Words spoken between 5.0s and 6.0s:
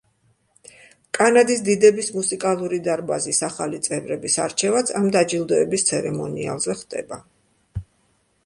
ამ დაჯილდოების